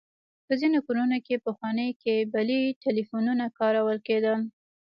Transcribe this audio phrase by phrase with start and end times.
[0.45, 4.39] په ځينې کورونو کې پخواني کيبلي ټليفونونه کارول کېدل.